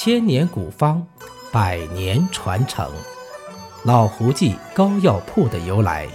[0.00, 1.04] 千年古方，
[1.50, 2.88] 百年传承。
[3.82, 6.06] 老胡记膏药铺的由来。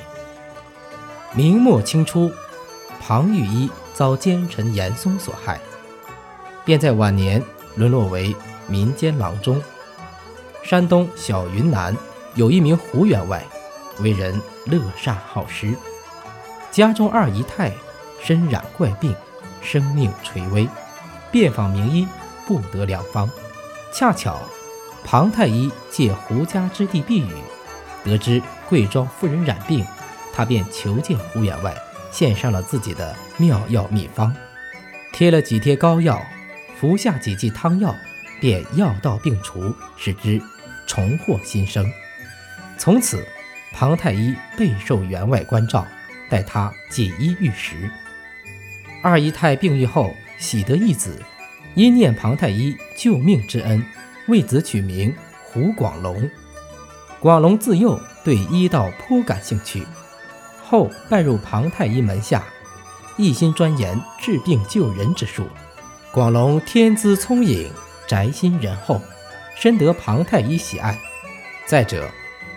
[1.33, 2.31] 明末清初，
[3.01, 5.59] 庞玉一遭奸臣严嵩所害，
[6.63, 7.43] 便在晚年
[7.75, 8.33] 沦落为
[8.67, 9.61] 民间郎中。
[10.63, 11.93] 山东小云南
[12.35, 13.45] 有一名胡员外，
[13.99, 15.75] 为人乐善好施，
[16.71, 17.69] 家中二姨太
[18.21, 19.13] 身染怪病，
[19.61, 20.69] 生命垂危，
[21.33, 22.07] 遍访名医，
[22.47, 23.29] 不得良方。
[23.93, 24.41] 恰巧，
[25.03, 27.31] 庞太医借胡家之地避雨，
[28.03, 29.85] 得知贵庄夫人染病，
[30.33, 31.71] 他便求见胡员外，
[32.11, 34.35] 献上了自己的妙药秘方，
[35.13, 36.19] 贴了几贴膏药，
[36.75, 37.95] 服下几剂汤药，
[38.41, 40.41] 便药到病除，使之
[40.87, 41.85] 重获新生。
[42.79, 43.23] 从此，
[43.71, 45.85] 庞太医备受员外关照，
[46.31, 47.87] 待他锦衣玉食。
[49.03, 51.21] 二姨太病愈后，喜得一子。
[51.75, 53.83] 因念庞太医救命之恩，
[54.27, 55.13] 为子取名
[55.45, 56.29] 胡广龙。
[57.19, 59.83] 广龙自幼对医道颇感兴趣，
[60.61, 62.43] 后拜入庞太医门下，
[63.17, 65.45] 一心钻研治病救人之术。
[66.11, 67.71] 广龙天资聪颖，
[68.07, 69.01] 宅心仁厚，
[69.55, 70.99] 深得庞太医喜爱。
[71.65, 72.07] 再者，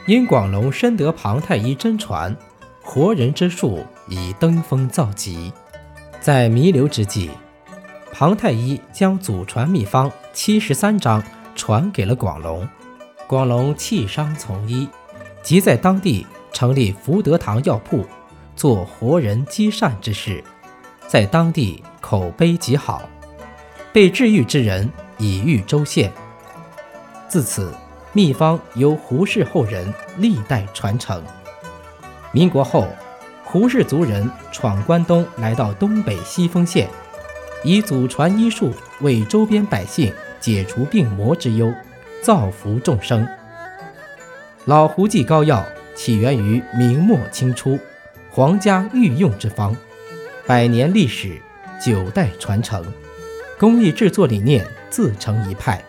[0.07, 2.37] 因广龙深得庞太医真传，
[2.83, 5.53] 活人之术已登峰造极。
[6.21, 7.31] 在弥留之际。
[8.13, 11.23] 庞太医将祖传秘方七十三章
[11.55, 12.67] 传给了广隆，
[13.27, 14.89] 广隆弃商从医，
[15.43, 18.07] 即在当地成立福德堂药铺，
[18.55, 20.43] 做活人积善之事，
[21.07, 23.03] 在当地口碑极好，
[23.93, 26.11] 被治愈之人已逾州县。
[27.29, 27.75] 自此，
[28.13, 31.23] 秘方由胡氏后人历代传承。
[32.33, 32.87] 民国后，
[33.45, 36.89] 胡氏族人闯关东，来到东北西丰县。
[37.65, 41.73] 以祖传医术为周边百姓解除病魔之忧，
[42.23, 43.27] 造福众生。
[44.67, 45.65] 老胡记膏药
[45.95, 47.79] 起源于明末清初，
[48.31, 49.75] 皇家御用之方，
[50.47, 51.41] 百年历史，
[51.81, 52.85] 九代传承，
[53.59, 55.83] 工艺制作理念自成一派。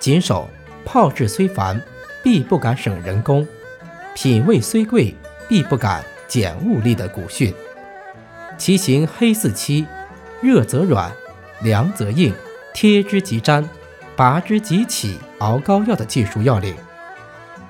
[0.00, 0.48] 谨守
[0.84, 1.80] 炮制虽繁，
[2.22, 3.46] 必不敢省人工；
[4.14, 5.14] 品味虽贵，
[5.48, 7.54] 必不敢减物力的古训。
[8.58, 9.86] 其形黑似漆。
[10.42, 11.10] 热则软，
[11.62, 12.34] 凉则硬，
[12.74, 13.68] 贴之即粘，
[14.16, 15.16] 拔之即起。
[15.38, 16.74] 熬膏药的技术要领，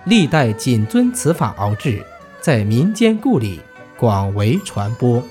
[0.05, 2.05] 历代谨遵此法熬制，
[2.41, 3.61] 在民间故里
[3.97, 5.23] 广为传播。